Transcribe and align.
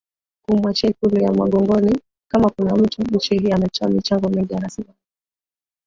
kumuachia 0.45 0.89
Ikulu 0.89 1.23
ya 1.23 1.31
MagogoniKama 1.33 2.49
kuna 2.55 2.75
mtu 2.75 3.01
nchi 3.01 3.37
hii 3.37 3.51
ametoa 3.51 3.87
michango 3.89 4.29
mingi 4.29 4.53
ya 4.53 4.59
rasilimali 4.59 4.99